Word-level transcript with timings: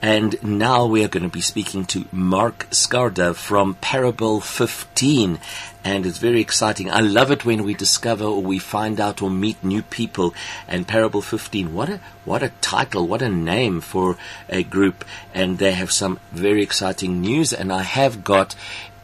And 0.00 0.40
now 0.44 0.86
we 0.86 1.04
are 1.04 1.08
going 1.08 1.24
to 1.24 1.28
be 1.28 1.40
speaking 1.40 1.84
to 1.86 2.06
Marc 2.12 2.70
Skarda 2.70 3.34
from 3.34 3.74
Parable 3.74 4.40
15. 4.40 5.40
And 5.82 6.06
it's 6.06 6.18
very 6.18 6.40
exciting. 6.40 6.88
I 6.88 7.00
love 7.00 7.32
it 7.32 7.44
when 7.44 7.64
we 7.64 7.74
discover 7.74 8.24
or 8.24 8.40
we 8.40 8.60
find 8.60 9.00
out 9.00 9.22
or 9.22 9.28
meet 9.28 9.62
new 9.64 9.82
people. 9.82 10.34
And 10.68 10.86
Parable 10.86 11.20
15, 11.20 11.74
what 11.74 11.88
a, 11.88 12.00
what 12.24 12.44
a 12.44 12.52
title, 12.60 13.08
what 13.08 13.22
a 13.22 13.28
name 13.28 13.80
for 13.80 14.16
a 14.48 14.62
group. 14.62 15.04
And 15.34 15.58
they 15.58 15.72
have 15.72 15.90
some 15.90 16.20
very 16.30 16.62
exciting 16.62 17.20
news. 17.20 17.52
And 17.52 17.72
I 17.72 17.82
have 17.82 18.22
got 18.22 18.54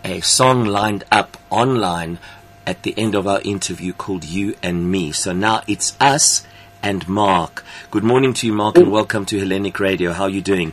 a 0.05 0.21
song 0.21 0.65
lined 0.65 1.03
up 1.11 1.37
online 1.51 2.21
at 2.69 2.85
the 2.85 2.97
end 2.97 3.17
of 3.17 3.27
our 3.27 3.41
interview 3.41 3.95
called 3.95 4.23
You 4.23 4.55
and 4.63 4.93
Me. 4.93 5.11
So 5.11 5.33
now 5.33 5.63
it's 5.67 5.97
us 6.01 6.47
and 6.85 7.09
Marc. 7.09 7.65
Good 7.91 8.05
morning 8.05 8.33
to 8.35 8.47
you, 8.47 8.53
Marc, 8.53 8.79
and 8.79 8.93
welcome 8.93 9.27
to 9.27 9.41
Hellenic 9.41 9.81
Radio. 9.81 10.13
How 10.13 10.25
are 10.25 10.31
you 10.31 10.41
doing? 10.41 10.73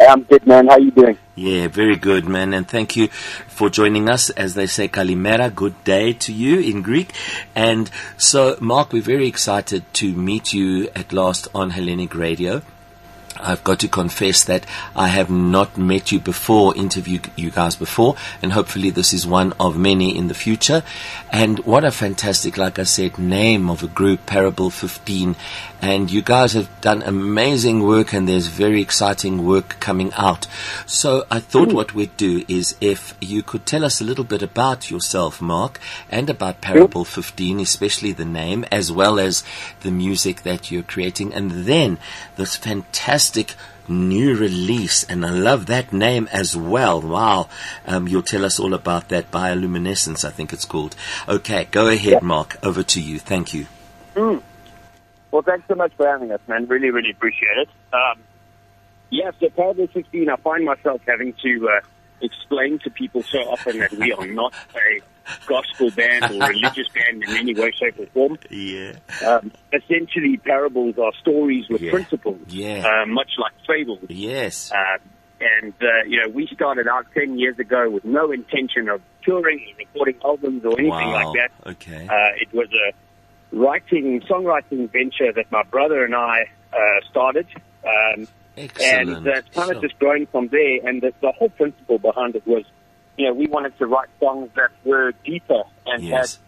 I'm 0.00 0.22
good, 0.24 0.46
man. 0.46 0.66
How 0.66 0.76
you 0.78 0.90
doing? 0.90 1.18
Yeah, 1.36 1.68
very 1.68 1.96
good, 1.96 2.26
man. 2.26 2.52
And 2.52 2.68
thank 2.68 2.96
you 2.96 3.08
for 3.08 3.70
joining 3.70 4.08
us. 4.08 4.30
As 4.30 4.54
they 4.54 4.66
say, 4.66 4.88
Kalimera, 4.88 5.54
good 5.54 5.82
day 5.84 6.12
to 6.12 6.32
you 6.32 6.60
in 6.60 6.82
Greek. 6.82 7.12
And 7.54 7.90
so, 8.16 8.56
Marc, 8.60 8.92
we're 8.92 9.02
very 9.02 9.28
excited 9.28 9.84
to 9.94 10.12
meet 10.12 10.52
you 10.52 10.88
at 10.94 11.12
last 11.12 11.48
on 11.54 11.70
Hellenic 11.70 12.14
Radio. 12.14 12.62
I've 13.40 13.64
got 13.64 13.80
to 13.80 13.88
confess 13.88 14.44
that 14.44 14.64
I 14.94 15.08
have 15.08 15.30
not 15.30 15.76
met 15.76 16.12
you 16.12 16.20
before, 16.20 16.76
interviewed 16.76 17.30
you 17.36 17.50
guys 17.50 17.76
before, 17.76 18.16
and 18.40 18.52
hopefully 18.52 18.90
this 18.90 19.12
is 19.12 19.26
one 19.26 19.52
of 19.58 19.76
many 19.76 20.16
in 20.16 20.28
the 20.28 20.34
future. 20.34 20.82
And 21.30 21.58
what 21.60 21.84
a 21.84 21.90
fantastic, 21.90 22.56
like 22.56 22.78
I 22.78 22.84
said, 22.84 23.18
name 23.18 23.68
of 23.68 23.82
a 23.82 23.88
group, 23.88 24.24
Parable 24.26 24.70
15. 24.70 25.34
And 25.82 26.10
you 26.10 26.22
guys 26.22 26.54
have 26.54 26.70
done 26.80 27.02
amazing 27.02 27.82
work 27.82 28.14
and 28.14 28.26
there's 28.28 28.46
very 28.46 28.80
exciting 28.80 29.44
work 29.44 29.76
coming 29.80 30.12
out. 30.14 30.46
So 30.86 31.26
I 31.30 31.40
thought 31.40 31.70
hmm. 31.70 31.74
what 31.74 31.92
we'd 31.92 32.16
do 32.16 32.44
is 32.48 32.76
if 32.80 33.14
you 33.20 33.42
could 33.42 33.66
tell 33.66 33.84
us 33.84 34.00
a 34.00 34.04
little 34.04 34.24
bit 34.24 34.42
about 34.42 34.90
yourself, 34.90 35.42
Marc, 35.42 35.78
and 36.08 36.30
about 36.30 36.60
Parable 36.60 37.04
15, 37.04 37.60
especially 37.60 38.12
the 38.12 38.24
name, 38.24 38.64
as 38.70 38.90
well 38.90 39.18
as 39.18 39.44
the 39.80 39.90
music 39.90 40.42
that 40.42 40.70
you're 40.70 40.82
creating, 40.82 41.34
and 41.34 41.50
then 41.66 41.98
this 42.36 42.56
fantastic 42.56 43.23
new 43.88 44.36
release, 44.36 45.04
and 45.04 45.24
I 45.24 45.30
love 45.30 45.66
that 45.66 45.92
name 45.92 46.28
as 46.32 46.56
well. 46.56 47.00
Wow. 47.00 47.48
Um, 47.86 48.08
you'll 48.08 48.22
tell 48.22 48.44
us 48.44 48.58
all 48.58 48.74
about 48.74 49.08
that. 49.10 49.30
Bioluminescence, 49.30 50.24
I 50.24 50.30
think 50.30 50.52
it's 50.52 50.64
called. 50.64 50.96
Okay, 51.28 51.68
go 51.70 51.88
ahead, 51.88 52.22
Marc. 52.22 52.56
Over 52.62 52.82
to 52.82 53.00
you. 53.00 53.18
Thank 53.18 53.54
you. 53.54 53.66
Mm. 54.14 54.42
Well, 55.30 55.42
thanks 55.42 55.66
so 55.68 55.74
much 55.74 55.92
for 55.96 56.06
having 56.06 56.30
us, 56.30 56.40
man. 56.46 56.66
Really, 56.66 56.90
really 56.90 57.10
appreciate 57.10 57.58
it. 57.58 57.68
Um, 57.92 58.20
yeah, 59.10 59.30
so 59.40 59.48
Parable 59.50 59.86
15, 59.88 60.28
I 60.28 60.36
find 60.36 60.64
myself 60.64 61.00
having 61.06 61.34
to 61.42 61.68
uh, 61.68 61.80
explain 62.20 62.78
to 62.80 62.90
people 62.90 63.22
so 63.22 63.38
often 63.38 63.78
that 63.78 63.92
we 63.92 64.12
are 64.12 64.26
not 64.26 64.54
a 64.74 65.00
gospel 65.46 65.90
band 65.90 66.24
or 66.24 66.48
religious 66.48 66.88
band 66.88 67.22
in 67.24 67.30
any 67.36 67.54
way, 67.54 67.70
shape, 67.72 67.98
or 67.98 68.06
form. 68.06 68.38
Yeah. 68.50 68.92
Um, 69.26 69.52
essentially, 69.72 70.36
parables 70.38 70.98
are 70.98 71.12
stories 71.20 71.68
with 71.68 71.80
Yeah. 71.82 71.90
principles, 71.92 72.38
Yeah. 72.48 72.84
uh, 72.86 73.06
much 73.06 73.30
like 73.38 73.52
fables. 73.66 74.00
Yes. 74.08 74.72
Uh, 74.72 74.98
and, 75.40 75.74
uh, 75.82 76.04
you 76.06 76.20
know, 76.22 76.28
we 76.28 76.46
started 76.46 76.86
out 76.88 77.06
10 77.14 77.38
years 77.38 77.58
ago 77.58 77.90
with 77.90 78.04
no 78.04 78.30
intention 78.30 78.88
of 78.88 79.00
touring, 79.22 79.74
recording 79.78 80.16
albums, 80.24 80.64
or 80.64 80.72
anything 80.72 80.88
wow. 80.88 81.32
like 81.32 81.50
that. 81.50 81.70
Okay. 81.70 82.06
Uh, 82.08 82.40
it 82.40 82.52
was 82.54 82.68
a 82.72 82.92
writing, 83.56 84.20
songwriting 84.22 84.90
venture 84.90 85.32
that 85.32 85.50
my 85.50 85.62
brother 85.64 86.04
and 86.04 86.14
I 86.14 86.44
uh, 86.72 86.76
started. 87.10 87.46
Um, 87.84 88.26
Excellent. 88.56 89.08
and 89.10 89.28
uh, 89.28 89.32
it's 89.32 89.48
kind 89.54 89.70
of 89.74 89.82
just 89.82 89.98
growing 89.98 90.26
from 90.26 90.48
there. 90.48 90.78
And 90.86 91.02
the, 91.02 91.12
the 91.20 91.32
whole 91.32 91.50
principle 91.50 91.98
behind 91.98 92.36
it 92.36 92.46
was, 92.46 92.64
you 93.16 93.26
know, 93.26 93.34
we 93.34 93.46
wanted 93.46 93.76
to 93.78 93.86
write 93.86 94.08
songs 94.20 94.50
that 94.56 94.70
were 94.84 95.12
deeper 95.24 95.62
and 95.86 96.02
Yes. 96.02 96.38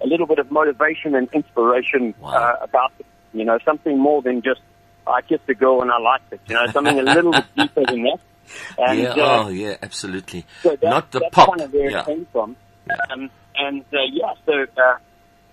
had 0.00 0.06
a 0.06 0.08
little 0.08 0.26
bit 0.26 0.38
of 0.38 0.50
motivation 0.50 1.14
and 1.14 1.28
inspiration 1.32 2.14
Wow. 2.20 2.30
uh, 2.30 2.56
about 2.64 2.92
it. 2.98 3.06
You 3.32 3.44
know, 3.44 3.58
something 3.64 3.98
more 3.98 4.22
than 4.22 4.42
just, 4.42 4.60
I 5.06 5.20
kissed 5.22 5.42
a 5.48 5.54
girl 5.54 5.82
and 5.82 5.90
I 5.90 5.98
liked 5.98 6.32
it. 6.32 6.40
You 6.48 6.54
know, 6.54 6.66
something 6.72 6.98
a 6.98 7.02
little 7.02 7.32
bit 7.32 7.44
deeper 7.56 7.84
than 7.86 8.02
that. 8.04 8.18
And, 8.78 8.98
yeah. 9.00 9.08
uh, 9.10 9.44
oh, 9.44 9.48
yeah. 9.48 9.76
Absolutely. 9.82 10.44
so 10.62 10.70
that, 10.70 10.82
Not 10.82 11.10
the 11.12 11.20
that's 11.20 11.34
pop. 11.34 11.48
kind 11.50 11.60
of 11.62 11.72
where 11.72 11.90
Yeah. 11.90 12.00
it 12.00 12.06
came 12.06 12.26
from. 12.32 12.56
Yeah. 12.88 12.96
Um, 13.10 13.30
and 13.56 13.80
uh, 13.92 13.98
yeah, 14.12 14.32
so 14.44 14.52
uh, 14.80 14.96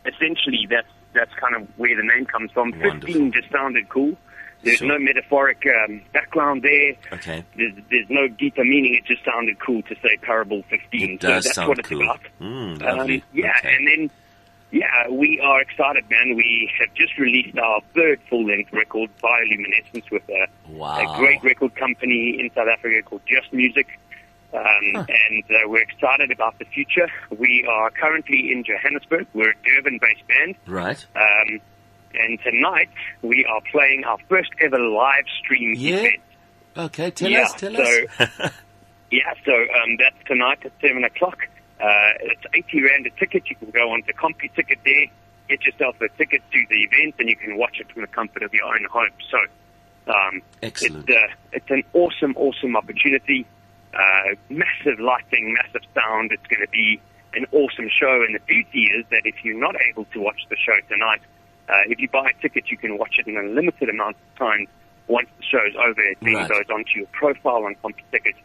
essentially 0.06 0.68
that's 0.70 0.88
that's 1.14 1.32
kind 1.36 1.56
of 1.56 1.68
where 1.78 1.96
the 1.96 2.04
name 2.04 2.26
comes 2.26 2.52
from. 2.52 2.72
Wonderful. 2.72 3.00
Fifteen 3.02 3.32
just 3.32 3.52
sounded 3.52 3.88
cool. 3.90 4.14
There's 4.64 4.78
Sure. 4.78 4.88
no 4.88 5.00
metaphoric 5.00 5.64
um, 5.88 6.02
background 6.14 6.62
there. 6.64 6.94
Okay. 7.12 7.44
There's, 7.58 7.74
there's 7.90 8.10
no 8.10 8.28
deeper 8.28 8.64
meaning. 8.64 8.96
It 8.96 9.06
just 9.06 9.24
sounded 9.26 9.60
cool 9.60 9.82
to 9.84 9.96
say 9.96 10.18
Parable 10.22 10.64
15. 10.70 11.10
It 11.12 11.20
does 11.20 11.44
so 11.44 11.48
that's 11.50 11.56
sound 11.56 11.68
what 11.70 11.80
it's 11.80 11.90
cool. 11.90 12.02
about. 12.04 12.22
Mm, 12.42 12.82
Um, 12.82 13.22
yeah, 13.34 13.54
Okay. 13.60 13.76
and 13.76 13.88
then 13.88 14.12
yeah, 14.72 15.08
we 15.10 15.40
are 15.40 15.62
excited, 15.62 16.10
man. 16.10 16.36
We 16.36 16.72
have 16.80 16.92
just 16.96 17.18
released 17.20 17.56
our 17.60 17.82
third 17.94 18.20
full-length 18.30 18.74
record, 18.74 19.12
Bioluminescence, 19.22 20.10
with 20.10 20.24
a 20.30 20.48
Wow. 20.70 21.14
a 21.14 21.18
great 21.20 21.44
record 21.44 21.76
company 21.76 22.40
in 22.40 22.50
South 22.56 22.68
Africa 22.68 23.04
called 23.04 23.22
Just 23.28 23.52
Music. 23.54 24.00
Um, 24.54 24.62
Huh. 24.96 25.06
And 25.30 25.44
uh, 25.50 25.68
we're 25.68 25.82
excited 25.82 26.32
about 26.32 26.58
the 26.60 26.66
future. 26.66 27.08
We 27.38 27.66
are 27.70 27.90
currently 27.92 28.52
in 28.52 28.64
Johannesburg. 28.64 29.26
We're 29.34 29.50
a 29.52 29.54
Durban-based 29.66 30.28
band. 30.28 30.56
Right. 30.68 31.06
And 32.14 32.40
tonight 32.42 32.90
we 33.22 33.46
are 33.46 33.62
playing 33.72 34.04
our 34.04 34.18
first 34.30 34.52
ever 34.62 34.80
live 34.80 35.26
stream 35.44 35.74
Yeah? 35.76 35.96
event. 35.98 36.22
Okay. 36.78 37.12
Tell 37.12 37.30
Yeah, 37.30 37.44
us. 37.44 37.54
Tell 37.54 37.74
so- 37.76 38.06
us. 38.20 38.52
Yeah, 39.12 39.32
so 39.46 39.52
um, 39.54 39.98
that's 40.00 40.16
tonight 40.26 40.58
at 40.66 40.72
7 40.82 41.04
o'clock. 41.04 41.38
Uh, 41.80 41.86
it's 42.22 42.42
80 42.52 42.82
Rand 42.82 43.06
a 43.06 43.12
ticket. 43.12 43.44
You 43.48 43.56
can 43.58 43.70
go 43.70 43.92
on 43.92 44.02
to 44.04 44.14
CompuTicket 44.14 44.80
there, 44.84 45.06
get 45.48 45.62
yourself 45.68 46.02
a 46.02 46.10
ticket 46.18 46.42
to 46.52 46.66
the 46.72 46.78
event, 46.82 47.14
and 47.20 47.30
you 47.30 47.36
can 47.36 47.56
watch 47.60 47.80
it 47.80 47.92
from 47.92 48.02
the 48.02 48.08
comfort 48.08 48.42
of 48.42 48.52
your 48.56 48.66
own 48.66 48.86
home. 48.92 49.12
So 49.30 49.38
um, 50.12 50.42
Excellent. 50.64 51.08
it's, 51.08 51.16
uh, 51.16 51.36
it's 51.52 51.70
an 51.70 51.84
awesome, 51.94 52.34
awesome 52.38 52.76
opportunity. 52.76 53.46
Uh, 53.94 54.34
massive 54.50 55.00
lighting, 55.00 55.54
massive 55.54 55.88
sound. 55.94 56.32
It's 56.32 56.48
going 56.48 56.66
to 56.66 56.72
be 56.72 57.00
an 57.36 57.46
awesome 57.52 57.90
show. 57.96 58.24
And 58.26 58.34
the 58.34 58.40
beauty 58.48 58.86
is 58.98 59.06
that 59.12 59.28
if 59.28 59.36
you're 59.46 59.60
not 59.60 59.76
able 59.92 60.06
to 60.06 60.20
watch 60.22 60.42
the 60.50 60.56
show 60.56 60.74
tonight, 60.90 61.22
uh, 61.70 61.74
if 61.88 62.00
you 62.00 62.10
buy 62.10 62.30
a 62.38 62.42
ticket, 62.42 62.70
you 62.72 62.78
can 62.78 62.98
watch 62.98 63.16
it 63.20 63.28
in 63.28 63.38
a 63.38 63.44
limited 63.44 63.90
amount 63.90 64.16
of 64.18 64.40
time. 64.40 64.68
Once 65.08 65.28
the 65.38 65.44
show's 65.44 65.76
over, 65.76 66.02
it 66.02 66.18
then 66.22 66.34
Right. 66.36 66.50
goes 66.50 66.66
onto 66.74 66.98
your 67.00 67.08
profile 67.08 67.66
on 67.66 67.76
CompuTicket, 67.84 68.36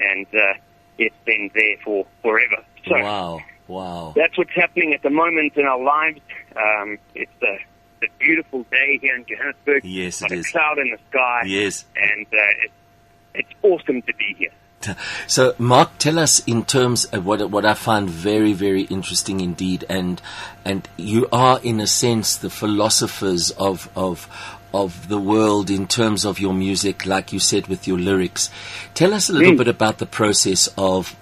and 0.00 0.26
uh, 0.34 0.54
it's 0.98 1.14
been 1.24 1.50
there 1.54 1.76
for 1.84 2.06
forever. 2.22 2.64
So 2.86 2.94
wow. 2.94 3.40
Wow. 3.68 4.12
that's 4.16 4.36
what's 4.38 4.52
happening 4.54 4.94
at 4.94 5.02
the 5.02 5.10
moment 5.10 5.52
in 5.56 5.64
our 5.66 5.80
lives. 5.82 6.20
Um, 6.56 6.98
it's 7.14 7.30
a, 7.42 7.58
a 8.04 8.08
beautiful 8.18 8.64
day 8.70 8.98
here 9.00 9.14
in 9.14 9.24
Johannesburg. 9.26 9.84
Yes, 9.84 10.22
it 10.22 10.32
is. 10.32 10.48
a 10.48 10.50
cloud 10.50 10.78
in 10.78 10.90
the 10.90 10.98
sky. 11.10 11.42
Yes. 11.46 11.84
And 11.94 12.26
uh, 12.26 12.64
it, 12.64 12.70
it's 13.34 13.52
awesome 13.62 14.02
to 14.02 14.14
be 14.14 14.34
here. 14.38 14.50
So, 15.26 15.54
Marc, 15.58 15.98
tell 15.98 16.18
us 16.18 16.40
in 16.46 16.64
terms 16.64 17.04
of 17.06 17.26
what 17.26 17.50
what 17.50 17.64
I 17.64 17.74
find 17.74 18.08
very, 18.08 18.52
very 18.52 18.82
interesting 18.82 19.40
indeed, 19.40 19.84
and 19.88 20.22
and 20.64 20.88
you 20.96 21.28
are 21.32 21.60
in 21.62 21.80
a 21.80 21.86
sense 21.86 22.36
the 22.36 22.50
philosophers 22.50 23.50
of 23.52 23.90
of 23.96 24.28
of 24.72 25.08
the 25.08 25.18
world 25.18 25.70
in 25.70 25.86
terms 25.86 26.24
of 26.24 26.38
your 26.38 26.52
music, 26.52 27.06
like 27.06 27.32
you 27.32 27.40
said 27.40 27.66
with 27.66 27.88
your 27.88 27.98
lyrics. 27.98 28.50
Tell 28.94 29.14
us 29.14 29.28
a 29.28 29.32
little 29.32 29.54
mm. 29.54 29.58
bit 29.58 29.68
about 29.68 29.98
the 29.98 30.06
process 30.06 30.68
of 30.76 31.16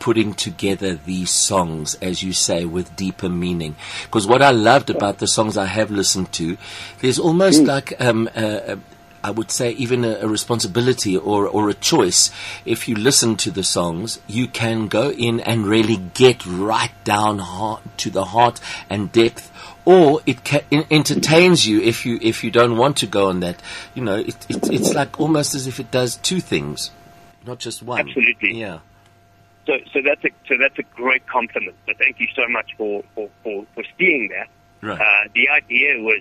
putting 0.00 0.32
together 0.34 0.94
these 0.94 1.30
songs, 1.30 1.94
as 1.96 2.22
you 2.22 2.32
say, 2.32 2.64
with 2.64 2.96
deeper 2.96 3.28
meaning. 3.28 3.76
Because 4.04 4.26
what 4.26 4.42
I 4.42 4.50
loved 4.50 4.90
about 4.90 5.18
the 5.18 5.26
songs 5.26 5.56
I 5.56 5.66
have 5.66 5.90
listened 5.90 6.32
to, 6.32 6.56
there's 7.00 7.18
almost 7.18 7.62
mm. 7.62 7.66
like 7.66 8.00
um, 8.00 8.28
a, 8.34 8.72
a, 8.72 8.78
I 9.22 9.30
would 9.30 9.50
say 9.50 9.72
even 9.72 10.04
a, 10.04 10.18
a 10.20 10.28
responsibility 10.28 11.16
or 11.16 11.46
or 11.46 11.68
a 11.68 11.74
choice. 11.74 12.30
If 12.64 12.88
you 12.88 12.94
listen 12.94 13.36
to 13.36 13.50
the 13.50 13.62
songs, 13.62 14.20
you 14.26 14.48
can 14.48 14.88
go 14.88 15.10
in 15.10 15.40
and 15.40 15.66
really 15.66 15.96
get 16.14 16.46
right 16.46 16.92
down 17.04 17.38
heart, 17.38 17.82
to 17.98 18.10
the 18.10 18.24
heart 18.24 18.60
and 18.88 19.12
depth. 19.12 19.50
Or 19.84 20.20
it 20.26 20.44
ca- 20.44 20.64
en- 20.70 20.86
entertains 20.90 21.66
you 21.66 21.80
if 21.80 22.04
you 22.06 22.18
if 22.22 22.44
you 22.44 22.50
don't 22.50 22.76
want 22.76 22.98
to 22.98 23.06
go 23.06 23.28
on 23.28 23.40
that. 23.40 23.60
You 23.94 24.04
know, 24.04 24.16
it, 24.16 24.36
it, 24.48 24.70
it's 24.70 24.94
like 24.94 25.18
almost 25.18 25.54
as 25.54 25.66
if 25.66 25.80
it 25.80 25.90
does 25.90 26.16
two 26.16 26.40
things, 26.40 26.90
not 27.46 27.58
just 27.58 27.82
one. 27.82 28.00
Absolutely. 28.00 28.58
Yeah. 28.58 28.80
So, 29.66 29.78
so 29.92 30.00
that's 30.04 30.24
a 30.24 30.30
so 30.48 30.56
that's 30.58 30.78
a 30.78 30.82
great 30.94 31.26
compliment. 31.26 31.76
So 31.86 31.92
thank 31.98 32.20
you 32.20 32.28
so 32.34 32.48
much 32.48 32.74
for 32.76 33.02
for 33.14 33.28
for, 33.42 33.66
for 33.74 33.84
seeing 33.98 34.28
that. 34.28 34.48
Right. 34.82 35.00
Uh, 35.00 35.28
the 35.34 35.48
idea 35.48 36.02
was 36.02 36.20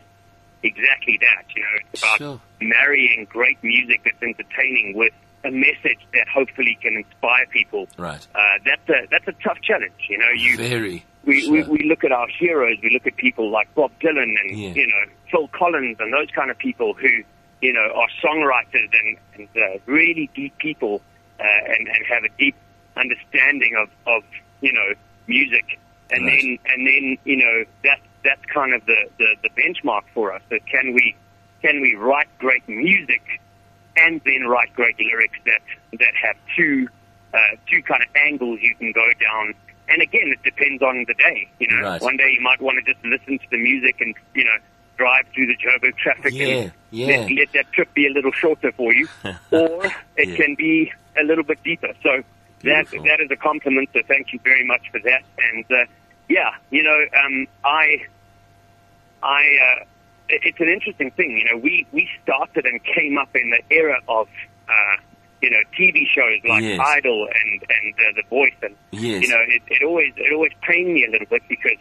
exactly 0.63 1.17
that. 1.21 1.45
You 1.55 1.61
know, 1.63 1.69
it's 1.93 2.01
about 2.03 2.17
Sure. 2.17 2.41
marrying 2.61 3.25
great 3.29 3.57
music 3.63 4.01
that's 4.03 4.21
entertaining 4.21 4.95
with 4.95 5.13
a 5.43 5.51
message 5.51 5.99
that 6.13 6.27
hopefully 6.27 6.77
can 6.81 6.97
inspire 6.97 7.45
people. 7.51 7.87
Right. 7.97 8.25
Uh, 8.35 8.39
that's 8.65 8.89
a 8.89 9.07
that's 9.09 9.27
a 9.27 9.33
tough 9.43 9.61
challenge. 9.61 9.93
You 10.09 10.17
know, 10.17 10.29
you 10.35 10.57
Very. 10.57 11.03
we, 11.25 11.41
sure. 11.41 11.51
we 11.51 11.63
we 11.63 11.79
look 11.89 12.03
at 12.03 12.11
our 12.11 12.27
heroes. 12.27 12.77
We 12.83 12.89
look 12.91 13.07
at 13.07 13.15
people 13.17 13.49
like 13.49 13.73
Bob 13.75 13.91
Dylan 14.01 14.33
and 14.41 14.57
Yeah. 14.57 14.73
you 14.73 14.87
know 14.87 15.03
Phil 15.31 15.47
Collins 15.49 15.97
and 15.99 16.11
those 16.13 16.29
kind 16.35 16.51
of 16.51 16.57
people 16.57 16.93
who 16.93 17.23
you 17.61 17.73
know, 17.73 17.91
are 17.93 18.07
songwriters 18.23 18.89
and, 19.03 19.17
and 19.35 19.47
uh, 19.61 19.77
really 19.85 20.29
deep 20.33 20.57
people 20.59 21.01
uh, 21.41 21.43
and, 21.43 21.89
and 21.89 22.05
have 22.07 22.23
a 22.23 22.29
deep 22.39 22.55
understanding 22.95 23.75
of, 23.75 23.89
of 24.07 24.23
you 24.61 24.71
know, 24.71 24.93
music. 25.27 25.77
And 26.09 26.25
Right. 26.25 26.41
then, 26.41 26.57
and 26.73 26.87
then, 26.87 27.17
you 27.25 27.35
know, 27.35 27.65
that, 27.83 27.99
that's 28.23 28.43
kind 28.53 28.73
of 28.73 28.85
the, 28.85 29.09
the, 29.17 29.35
the 29.43 29.49
benchmark 29.61 30.01
for 30.13 30.33
us. 30.33 30.41
So 30.49 30.57
can 30.69 30.93
we, 30.93 31.15
can 31.61 31.81
we 31.81 31.95
write 31.95 32.27
great 32.39 32.67
music 32.67 33.21
and 33.97 34.21
then 34.25 34.47
write 34.47 34.73
great 34.73 34.99
lyrics 34.99 35.37
that, 35.45 35.61
that 35.99 36.13
have 36.21 36.35
two, 36.55 36.87
uh, 37.33 37.37
two 37.69 37.81
kind 37.83 38.01
of 38.03 38.09
angles 38.15 38.59
you 38.61 38.75
can 38.75 38.91
go 38.91 39.05
down. 39.19 39.53
And 39.87 40.01
again, 40.01 40.27
it 40.27 40.43
depends 40.43 40.81
on 40.83 41.05
the 41.07 41.13
day. 41.15 41.47
You 41.59 41.67
know, 41.67 41.81
Right. 41.89 42.01
one 42.01 42.17
day 42.17 42.31
you 42.31 42.41
might 42.41 42.61
want 42.61 42.77
to 42.83 42.93
just 42.93 43.03
listen 43.05 43.39
to 43.39 43.45
the 43.49 43.57
music 43.57 43.95
and 43.99 44.13
you 44.35 44.43
know 44.43 44.55
drive 44.97 45.25
through 45.33 45.47
the 45.47 45.55
Joburg 45.57 45.97
traffic 45.97 46.33
Yeah, 46.33 46.45
and 46.47 46.71
yeah. 46.91 47.07
Let, 47.07 47.31
let 47.31 47.47
that 47.53 47.71
trip 47.73 47.93
be 47.93 48.05
a 48.05 48.11
little 48.11 48.31
shorter 48.31 48.71
for 48.73 48.93
you, 48.93 49.07
or 49.51 49.85
it 50.17 50.29
Yeah. 50.29 50.35
can 50.35 50.55
be 50.55 50.91
a 51.19 51.23
little 51.23 51.43
bit 51.43 51.63
deeper. 51.63 51.89
So 52.03 52.21
that 52.65 52.85
that 52.91 53.19
is 53.19 53.31
a 53.31 53.35
compliment. 53.35 53.89
So 53.93 54.01
thank 54.07 54.31
you 54.33 54.39
very 54.43 54.65
much 54.65 54.81
for 54.91 54.99
that. 54.99 55.23
And 55.51 55.65
uh, 55.71 55.85
yeah, 56.29 56.51
you 56.71 56.83
know, 56.83 56.99
um, 57.25 57.47
I 57.65 57.97
I 59.21 59.41
uh, 59.81 59.83
it- 60.29 60.41
it's 60.45 60.59
an 60.59 60.69
interesting 60.69 61.11
thing. 61.11 61.37
You 61.37 61.45
know, 61.51 61.57
we 61.57 61.85
we 61.91 62.07
started 62.23 62.65
and 62.65 62.81
came 62.83 63.17
up 63.17 63.35
in 63.35 63.49
the 63.49 63.61
era 63.75 63.99
of 64.07 64.27
uh, 64.69 64.95
you 65.41 65.49
know 65.49 65.59
TV 65.77 66.05
shows 66.07 66.39
like 66.47 66.63
Yes. 66.63 66.79
Idol 66.79 67.27
and 67.27 67.61
and 67.69 67.93
uh, 67.95 68.11
The 68.15 68.23
Voice, 68.29 68.53
and 68.61 68.75
Yes. 68.91 69.23
you 69.23 69.29
know, 69.29 69.41
it, 69.47 69.61
it 69.67 69.83
always 69.83 70.13
it 70.17 70.31
always 70.33 70.51
pained 70.61 70.93
me 70.93 71.05
a 71.05 71.09
little 71.11 71.27
bit 71.27 71.41
because 71.49 71.77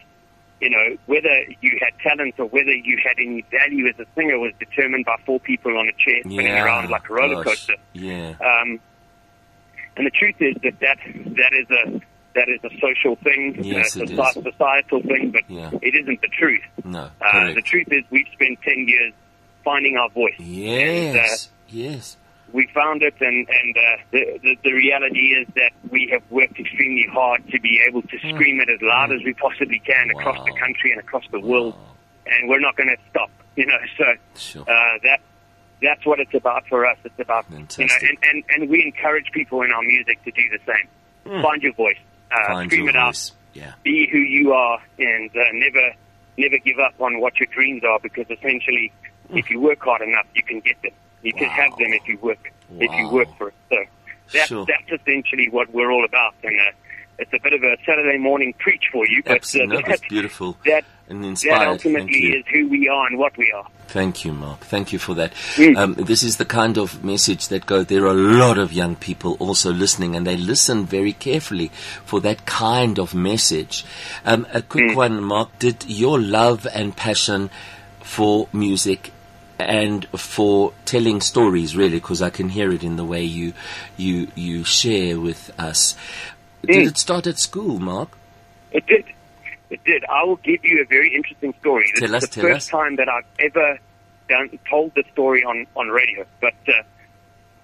you 0.60 0.70
know 0.70 0.96
whether 1.06 1.44
you 1.60 1.78
had 1.80 1.92
talent 2.00 2.34
or 2.38 2.46
whether 2.46 2.72
you 2.72 2.98
had 3.04 3.14
any 3.18 3.42
value 3.50 3.86
as 3.86 3.94
a 4.00 4.06
singer 4.16 4.38
was 4.38 4.52
determined 4.58 5.04
by 5.04 5.16
four 5.24 5.38
people 5.40 5.76
on 5.78 5.88
a 5.88 5.92
chair 5.92 6.20
spinning 6.22 6.46
yeah. 6.46 6.64
around 6.64 6.90
like 6.90 7.08
a 7.08 7.12
roller 7.12 7.36
gosh. 7.36 7.44
coaster. 7.44 7.76
Yeah. 7.92 8.34
Um, 8.40 8.80
and 9.96 10.06
the 10.06 10.10
truth 10.10 10.36
is 10.40 10.54
that 10.62 10.78
that, 10.80 10.98
that 11.36 11.52
is 11.52 11.66
a 11.70 12.00
that 12.34 12.48
is 12.48 12.60
a 12.64 12.70
social 12.80 13.16
thing, 13.16 13.56
Yes, 13.62 13.96
a 13.96 14.00
soci- 14.00 14.42
societal 14.42 15.02
thing, 15.02 15.30
but 15.30 15.42
Yeah. 15.48 15.70
it 15.82 15.94
isn't 15.94 16.20
the 16.20 16.28
truth. 16.28 16.62
No. 16.84 17.10
Uh, 17.20 17.52
the 17.54 17.62
truth 17.62 17.88
is, 17.90 18.04
we've 18.10 18.28
spent 18.32 18.60
ten 18.62 18.86
years 18.86 19.12
finding 19.64 19.96
our 19.96 20.08
voice. 20.10 20.34
Yes. 20.38 21.50
yes. 21.68 22.16
We 22.52 22.66
found 22.72 23.02
it, 23.02 23.14
and 23.20 23.46
and 23.48 23.76
uh, 23.76 23.80
the, 24.10 24.38
the 24.42 24.56
the 24.64 24.72
reality 24.72 25.34
is 25.38 25.46
that 25.56 25.72
we 25.90 26.08
have 26.12 26.22
worked 26.30 26.58
extremely 26.58 27.06
hard 27.12 27.46
to 27.50 27.60
be 27.60 27.78
able 27.86 28.00
to 28.02 28.18
scream 28.18 28.60
it 28.60 28.70
as 28.70 28.80
loud 28.80 29.12
as 29.12 29.20
we 29.22 29.34
possibly 29.34 29.80
can 29.80 30.10
across 30.10 30.38
the. 30.46 30.52
Country 30.58 30.92
and 30.92 31.00
across 31.00 31.24
the 31.30 31.40
world, 31.40 31.74
and 32.26 32.48
we're 32.48 32.60
not 32.60 32.74
going 32.76 32.88
to 32.88 32.96
stop. 33.10 33.30
You 33.56 33.66
know, 33.66 33.78
so 33.98 34.04
Sure. 34.36 34.62
uh, 34.62 34.98
that 35.02 35.20
that's 35.82 36.06
what 36.06 36.20
it's 36.20 36.32
about 36.32 36.66
for 36.68 36.86
us. 36.86 36.96
It's 37.04 37.18
about 37.20 37.44
you 37.50 37.58
know, 37.58 37.66
and, 37.78 38.18
and 38.22 38.44
and 38.48 38.70
we 38.70 38.82
encourage 38.82 39.30
people 39.32 39.60
in 39.60 39.70
our 39.70 39.82
music 39.82 40.24
to 40.24 40.30
do 40.30 40.42
the 40.48 40.58
same. 40.66 41.42
Find 41.42 41.62
your 41.62 41.74
voice, 41.74 41.98
uh, 42.30 42.64
scream 42.64 42.88
it 42.88 42.96
out, 42.96 43.14
voice. 43.14 43.32
Yeah. 43.54 43.72
be 43.82 44.08
who 44.10 44.18
you 44.18 44.52
are, 44.52 44.80
and 44.98 45.30
uh, 45.30 45.40
never 45.52 45.92
never 46.36 46.58
give 46.58 46.78
up 46.78 46.94
on 47.00 47.20
what 47.20 47.38
your 47.40 47.46
dreams 47.46 47.82
are. 47.84 47.98
Because 48.00 48.26
essentially, 48.30 48.92
if 49.30 49.50
you 49.50 49.60
work 49.60 49.80
hard 49.82 50.02
enough, 50.02 50.26
you 50.34 50.42
can 50.42 50.60
get 50.60 50.80
them. 50.82 50.92
You 51.22 51.32
can 51.32 51.48
have 51.48 51.72
them 51.78 51.92
if 51.92 52.06
you 52.06 52.18
work 52.18 52.52
if 52.78 52.90
you 52.92 53.08
work 53.10 53.28
for 53.36 53.48
it. 53.48 53.54
So 53.70 53.76
that's 54.32 54.48
Sure. 54.48 54.66
that's 54.66 55.00
essentially 55.02 55.48
what 55.50 55.72
we're 55.72 55.90
all 55.90 56.04
about, 56.04 56.34
and 56.44 56.58
uh, 56.60 56.64
it's 57.18 57.32
a 57.32 57.38
bit 57.42 57.52
of 57.52 57.62
a 57.62 57.76
Saturday 57.84 58.18
morning 58.18 58.54
preach 58.58 58.84
for 58.92 59.04
you, 59.08 59.22
but 59.22 59.32
uh, 59.32 59.34
Absolutely. 59.36 59.76
That, 59.76 59.84
that's 59.86 60.08
beautiful 60.08 60.56
that 60.64 60.84
and 61.08 61.24
that 61.24 61.28
inspired. 61.28 61.58
Thank 61.58 61.70
ultimately 61.70 62.28
is 62.28 62.44
who 62.52 62.68
we 62.68 62.88
are 62.88 63.06
and 63.06 63.18
what 63.18 63.36
we 63.36 63.50
are. 63.52 63.66
Thank 63.88 64.24
you, 64.24 64.32
Marc. 64.32 64.60
Thank 64.60 64.92
you 64.92 64.98
for 64.98 65.14
that. 65.14 65.32
Mm. 65.54 65.76
Um, 65.76 65.94
this 65.94 66.22
is 66.22 66.36
the 66.36 66.44
kind 66.44 66.76
of 66.76 67.02
message 67.02 67.48
that 67.48 67.64
goes. 67.64 67.86
There 67.86 68.04
are 68.04 68.10
a 68.10 68.14
lot 68.14 68.58
of 68.58 68.72
young 68.72 68.96
people 68.96 69.36
also 69.40 69.72
listening, 69.72 70.14
and 70.14 70.26
they 70.26 70.36
listen 70.36 70.84
very 70.84 71.14
carefully 71.14 71.68
for 72.04 72.20
that 72.20 72.44
kind 72.44 72.98
of 72.98 73.14
message. 73.14 73.84
Um, 74.24 74.46
a 74.52 74.60
quick 74.60 74.94
one, 74.94 75.22
Marc. 75.22 75.58
Did 75.58 75.86
your 75.86 76.20
love 76.20 76.66
and 76.72 76.94
passion 76.94 77.48
for 78.00 78.48
music 78.52 79.12
and 79.58 80.06
for 80.06 80.72
telling 80.84 81.20
stories, 81.20 81.74
really, 81.74 81.96
because 81.96 82.22
I 82.22 82.30
can 82.30 82.48
hear 82.48 82.70
it 82.70 82.84
in 82.84 82.96
the 82.96 83.04
way 83.04 83.24
you 83.24 83.54
you 83.96 84.28
you 84.34 84.64
share 84.64 85.18
with 85.18 85.50
us. 85.58 85.96
Did 86.68 86.84
Mm. 86.84 86.88
it 86.90 86.98
start 86.98 87.26
at 87.26 87.38
school, 87.38 87.78
Marc? 87.78 88.10
It 88.72 88.86
did. 88.86 89.04
It 89.70 89.82
did. 89.84 90.04
I 90.04 90.22
will 90.24 90.36
give 90.36 90.62
you 90.64 90.82
a 90.82 90.84
very 90.86 91.14
interesting 91.14 91.54
story. 91.60 91.84
This 91.94 92.00
Tell 92.00 92.14
is 92.16 92.24
us, 92.24 92.28
the 92.30 92.40
first 92.42 92.56
us. 92.56 92.68
time 92.68 92.96
that 92.96 93.08
I've 93.08 93.24
ever 93.38 93.78
done, 94.28 94.58
told 94.68 94.92
the 94.94 95.02
story 95.12 95.42
on, 95.44 95.66
on 95.76 95.88
radio. 95.88 96.26
But 96.42 96.52
uh, 96.68 96.82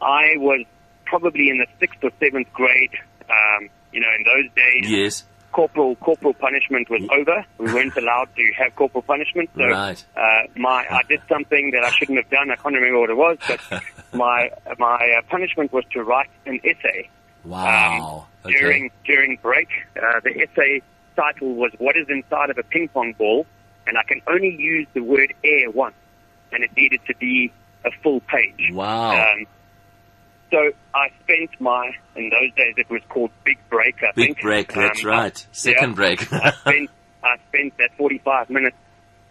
I 0.05 0.37
was 0.39 0.65
probably 1.05 1.51
in 1.51 1.59
the 1.59 1.67
sixth 1.79 2.03
or 2.03 2.11
seventh 2.19 2.51
grade. 2.55 2.93
Um, 3.29 3.69
you 3.93 4.01
know, 4.01 4.09
in 4.19 4.25
those 4.25 4.51
days, 4.57 4.91
Yes. 4.91 5.25
corporal 5.53 5.97
corporal 5.97 6.33
punishment 6.35 6.89
was 6.91 7.03
over. 7.13 7.45
We 7.59 7.73
weren't 7.75 7.97
allowed 7.97 8.29
to 8.37 8.53
have 8.57 8.75
corporal 8.75 9.03
punishment. 9.03 9.51
So 9.55 9.65
Right. 9.69 10.03
uh, 10.17 10.43
my 10.57 10.87
I 10.91 11.03
did 11.09 11.21
something 11.29 11.71
that 11.73 11.85
I 11.85 11.91
shouldn't 11.91 12.19
have 12.19 12.31
done. 12.31 12.51
I 12.51 12.57
can't 12.57 12.75
remember 12.75 13.01
what 13.01 13.11
it 13.11 13.17
was, 13.17 13.37
but 13.47 13.61
my 14.15 14.51
my 14.79 15.15
uh, 15.19 15.23
punishment 15.29 15.73
was 15.75 15.85
to 15.93 16.03
write 16.03 16.31
an 16.47 16.59
essay 16.65 17.09
Wow. 17.45 18.27
um, 18.45 18.51
okay. 18.51 18.59
during 18.59 18.91
during 19.05 19.39
break. 19.43 19.69
Uh, 19.97 20.21
the 20.23 20.31
essay 20.43 20.83
title 21.17 21.55
was 21.55 21.73
"What 21.79 21.97
is 21.97 22.07
inside 22.09 22.51
of 22.51 22.59
a 22.59 22.63
ping 22.63 22.89
pong 22.89 23.13
ball," 23.15 23.47
and 23.87 23.97
I 23.99 24.03
can 24.05 24.21
only 24.27 24.55
use 24.59 24.87
the 24.95 25.03
word 25.03 25.33
air 25.45 25.71
once, 25.71 25.95
and 26.53 26.63
it 26.65 26.71
needed 26.77 27.01
to 27.07 27.15
be 27.17 27.53
a 27.85 27.91
full 28.03 28.21
page. 28.21 28.71
Wow. 28.73 29.13
Um, 29.33 29.47
so 30.51 30.71
I 30.95 31.09
spent 31.25 31.51
my 31.61 31.91
in 32.17 32.31
those 32.31 32.53
days 32.57 32.75
it 32.77 32.89
was 32.89 33.03
called 33.09 33.31
Big 33.45 33.59
Break. 33.71 33.97
I 34.03 34.13
Big 34.15 34.27
think. 34.27 34.41
break. 34.41 34.73
That's 34.73 35.03
Um, 35.05 35.11
right. 35.11 35.47
Second 35.53 35.91
yeah. 35.91 35.95
break. 35.95 36.33
I 36.33 36.51
spent 36.53 36.91
I 37.23 37.37
spent 37.49 37.77
that 37.79 37.91
45 37.97 38.51
minutes 38.51 38.77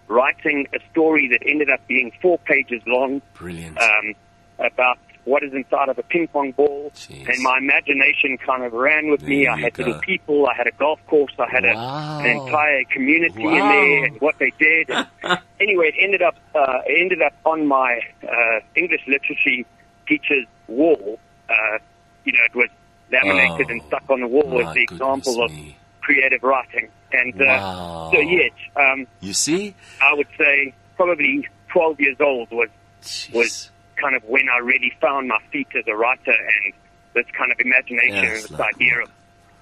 writing 0.08 0.68
a 0.74 0.80
story 0.92 1.30
that 1.30 1.48
ended 1.48 1.70
up 1.70 1.80
being 1.88 2.12
four 2.22 2.38
pages 2.40 2.82
long 2.86 3.22
Brilliant. 3.36 3.80
um, 3.80 4.14
about 4.60 4.98
what 5.26 5.42
is 5.44 5.54
inside 5.54 5.88
of 5.90 5.98
a 5.98 6.04
ping 6.04 6.28
pong 6.28 6.52
ball. 6.52 6.92
Jeez. 6.96 7.28
And 7.28 7.42
my 7.44 7.58
imagination 7.58 8.38
kind 8.38 8.64
of 8.64 8.74
ran 8.74 9.10
with 9.10 9.24
me. 9.24 9.48
I 9.48 9.58
had 9.58 9.74
go. 9.74 9.84
little 9.86 10.02
people. 10.02 10.48
I 10.48 10.54
had 10.56 10.68
a 10.68 10.72
golf 10.72 11.00
course. 11.08 11.34
I 11.40 11.48
had 11.50 11.64
Wow. 11.64 12.20
a, 12.20 12.24
an 12.24 12.26
entire 12.42 12.84
community 12.86 13.44
in 13.44 13.68
there 13.68 14.06
and 14.06 14.20
what 14.22 14.38
they 14.40 14.52
did. 14.60 14.90
And 14.90 15.08
anyway, 15.60 15.88
it 15.90 15.96
ended 16.00 16.22
up 16.22 16.36
uh, 16.54 16.80
it 16.86 17.02
ended 17.02 17.22
up 17.22 17.34
on 17.46 17.66
my 17.68 18.02
uh, 18.24 18.60
English 18.76 19.02
literacy 19.08 19.66
teacher's 20.08 20.46
wall. 20.68 21.20
Uh, 21.50 21.78
you 22.26 22.34
know, 22.34 22.40
it 22.46 22.56
was 22.56 22.70
laminated 23.12 23.68
Oh, 23.68 23.72
and 23.72 23.82
stuck 23.88 24.04
on 24.10 24.22
the 24.22 24.28
wall 24.28 24.60
as 24.68 24.74
the 24.74 24.82
example 24.84 25.44
of 25.44 25.52
me. 25.52 25.78
creative 26.02 26.44
writing. 26.44 26.90
And 27.12 27.34
uh, 27.42 27.46
Wow. 27.46 28.10
so 28.14 28.20
yes, 28.20 28.52
um, 28.76 29.08
You 29.22 29.34
see? 29.34 29.76
I 30.02 30.14
would 30.16 30.28
say 30.38 30.74
probably 30.98 31.48
12 31.70 32.00
years 32.00 32.18
old 32.20 32.50
was 32.52 32.70
Jeez. 33.04 33.34
was 33.34 33.70
kind 34.04 34.16
of 34.16 34.24
when 34.26 34.48
I 34.50 34.58
really 34.60 34.92
found 35.02 35.28
my 35.30 35.40
feet 35.52 35.68
as 35.80 35.86
a 35.88 35.96
writer 35.96 36.32
and 36.32 36.74
this 37.14 37.26
kind 37.38 37.52
of 37.52 37.60
imagination 37.60 38.24
Yes, 38.24 38.34
and 38.36 38.44
this 38.44 38.60
like- 38.60 38.76
idea 38.76 39.02
of 39.04 39.10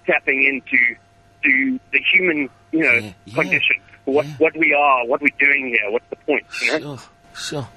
tapping 0.08 0.44
into 0.44 0.80
to 1.44 1.80
the 1.92 2.00
human, 2.14 2.50
you 2.72 2.80
know, 2.84 2.94
Yeah, 2.94 3.12
yeah, 3.26 3.34
condition. 3.36 3.76
What 4.06 4.26
yeah. 4.26 4.34
what 4.40 4.58
we 4.58 4.74
are, 4.74 5.06
what 5.06 5.22
we're 5.22 5.38
doing 5.40 5.68
here, 5.68 5.92
what's 5.92 6.10
the 6.10 6.16
point? 6.18 6.46
You 6.64 6.72
know? 6.80 6.80
Sure, 6.80 7.00
sure. 7.36 7.68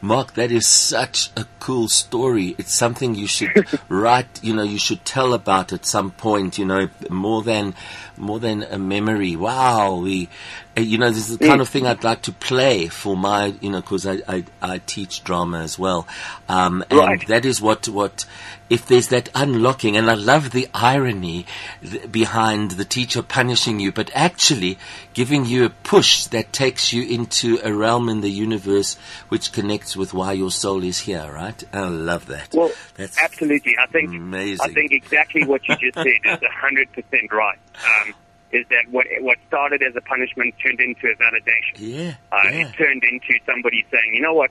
Marc, 0.00 0.34
that 0.34 0.52
is 0.52 0.64
such 0.66 1.30
a 1.36 1.44
cool 1.58 1.88
story. 1.88 2.54
It's 2.56 2.72
something 2.72 3.16
you 3.16 3.26
should 3.26 3.66
write, 3.88 4.40
you 4.44 4.54
know, 4.54 4.62
you 4.62 4.78
should 4.78 5.04
tell 5.04 5.34
about 5.34 5.72
at 5.72 5.84
some 5.84 6.12
point, 6.12 6.56
you 6.56 6.64
know, 6.64 6.88
more 7.10 7.42
than, 7.42 7.74
more 8.16 8.38
than 8.38 8.62
a 8.62 8.78
memory. 8.78 9.34
Wow, 9.34 9.96
we, 9.96 10.28
you 10.78 10.98
know, 10.98 11.08
this 11.10 11.28
is 11.30 11.38
the 11.38 11.46
kind 11.46 11.60
of 11.60 11.68
thing 11.68 11.86
I'd 11.86 12.04
like 12.04 12.22
to 12.22 12.32
play 12.32 12.88
for 12.88 13.16
my, 13.16 13.54
you 13.60 13.70
know, 13.70 13.82
cause 13.82 14.06
I, 14.06 14.20
I, 14.28 14.44
I 14.60 14.78
teach 14.78 15.24
drama 15.24 15.60
as 15.60 15.78
well. 15.78 16.06
Um, 16.48 16.84
and 16.90 16.98
Right. 16.98 17.26
that 17.28 17.44
is 17.44 17.60
what, 17.60 17.88
what, 17.88 18.24
if 18.70 18.86
there's 18.86 19.08
that 19.08 19.30
unlocking, 19.34 19.96
and 19.96 20.10
I 20.10 20.14
love 20.14 20.50
the 20.50 20.68
irony 20.74 21.46
th- 21.82 22.10
behind 22.12 22.72
the 22.72 22.84
teacher 22.84 23.22
punishing 23.22 23.80
you, 23.80 23.92
but 23.92 24.10
actually 24.14 24.78
giving 25.14 25.46
you 25.46 25.64
a 25.64 25.70
push 25.70 26.24
that 26.26 26.52
takes 26.52 26.92
you 26.92 27.02
into 27.02 27.58
a 27.64 27.72
realm 27.72 28.08
in 28.08 28.20
the 28.20 28.30
universe 28.30 28.96
which 29.28 29.52
connects 29.52 29.96
with 29.96 30.12
why 30.12 30.32
your 30.32 30.50
soul 30.50 30.84
is 30.84 30.98
here, 31.00 31.30
right? 31.32 31.64
I 31.72 31.88
love 31.88 32.26
that. 32.26 32.52
Well, 32.54 32.70
That's 32.94 33.16
absolutely. 33.18 33.76
I 33.78 33.86
think 33.86 34.08
amazing. 34.10 34.70
I 34.70 34.74
think 34.74 34.92
exactly 34.92 35.44
what 35.44 35.66
you 35.66 35.76
just 35.76 35.94
said 35.94 36.06
is 36.06 36.38
hundred 36.52 36.92
percent 36.92 37.32
right. 37.32 37.58
Um, 38.06 38.14
is 38.52 38.66
that 38.70 38.84
what 38.90 39.06
what 39.20 39.36
started 39.48 39.82
as 39.82 39.94
a 39.96 40.00
punishment 40.00 40.54
turned 40.64 40.80
into 40.80 41.08
a 41.08 41.14
validation? 41.16 41.74
yeah, 41.76 42.14
Uh, 42.32 42.40
yeah. 42.44 42.50
It 42.68 42.72
turned 42.74 43.04
into 43.04 43.34
somebody 43.46 43.84
saying, 43.90 44.14
you 44.14 44.22
know 44.22 44.34
what, 44.34 44.50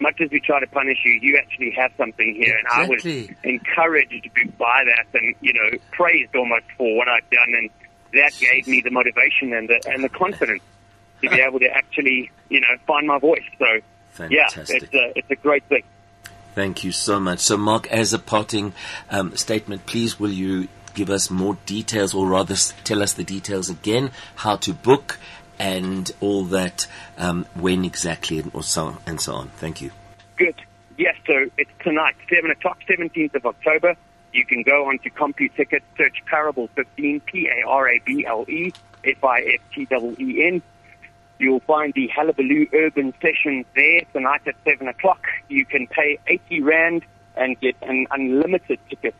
much 0.00 0.20
as 0.20 0.30
we 0.30 0.40
try 0.40 0.60
to 0.60 0.66
punish 0.66 0.98
you, 1.04 1.12
you 1.22 1.36
actually 1.38 1.70
have 1.72 1.92
something 1.96 2.34
here. 2.34 2.56
And 2.56 2.66
I 2.68 2.88
was 2.88 3.04
encouraged 3.44 4.30
by 4.58 4.84
that 4.84 5.20
and, 5.20 5.34
you 5.40 5.52
know, 5.52 5.78
praised 5.92 6.34
almost 6.34 6.64
for 6.76 6.96
what 6.96 7.08
I've 7.08 7.28
done. 7.30 7.54
And 7.56 7.70
that 8.12 8.32
gave 8.38 8.66
me 8.66 8.80
the 8.82 8.90
motivation 8.90 9.52
and 9.52 9.68
the, 9.68 9.82
and 9.90 10.04
the 10.04 10.08
confidence 10.08 10.62
to 11.22 11.30
be 11.30 11.40
able 11.40 11.58
to 11.60 11.68
actually, 11.70 12.30
you 12.50 12.60
know, 12.60 12.76
find 12.86 13.06
my 13.06 13.18
voice. 13.18 13.44
So 13.58 13.66
Fantastic. 14.10 14.68
yeah, 14.68 14.76
it's 14.76 14.94
a, 14.94 15.18
it's 15.18 15.30
a 15.30 15.36
great 15.36 15.64
thing. 15.64 15.82
Thank 16.54 16.84
you 16.84 16.92
so 16.92 17.20
much. 17.20 17.40
So, 17.40 17.58
Marc, 17.58 17.86
as 17.92 18.14
a 18.14 18.18
parting 18.18 18.72
um, 19.10 19.36
statement, 19.36 19.84
please 19.84 20.18
will 20.18 20.30
you 20.32 20.68
give 20.96 21.10
us 21.10 21.30
more 21.30 21.56
details, 21.66 22.14
or 22.14 22.26
rather 22.26 22.56
tell 22.82 23.02
us 23.02 23.12
the 23.12 23.22
details 23.22 23.68
again, 23.68 24.10
how 24.34 24.56
to 24.56 24.72
book 24.72 25.20
and 25.58 26.10
all 26.20 26.44
that, 26.44 26.88
um, 27.18 27.46
when 27.54 27.84
exactly, 27.84 28.40
and, 28.40 28.64
so 28.64 28.86
on, 28.86 28.98
and 29.06 29.20
so 29.20 29.34
on. 29.34 29.48
Thank 29.50 29.80
you. 29.80 29.92
Good. 30.36 30.56
Yes, 30.98 31.14
so 31.26 31.48
it's 31.58 31.70
tonight, 31.80 32.16
7 32.28 32.50
o'clock, 32.50 32.78
17th 32.88 33.34
of 33.34 33.46
October. 33.46 33.94
You 34.32 34.44
can 34.44 34.62
go 34.62 34.88
on 34.88 34.98
to 35.00 35.10
CompuTicket, 35.10 35.82
search 35.96 36.22
Parable 36.26 36.68
15, 36.74 37.20
P-A-R-A-B-L-E, 37.20 38.72
F-I-F-T-E-E-N. 39.04 40.62
You'll 41.38 41.60
find 41.60 41.92
the 41.94 42.08
Hullabaloo 42.08 42.66
Urban 42.72 43.12
Session 43.20 43.66
there 43.74 44.00
tonight 44.14 44.40
at 44.46 44.54
7 44.64 44.88
o'clock. 44.88 45.26
You 45.48 45.66
can 45.66 45.86
pay 45.86 46.18
80 46.26 46.62
Rand 46.62 47.04
and 47.36 47.60
get 47.60 47.76
an 47.82 48.06
unlimited 48.10 48.78
ticket 48.88 49.14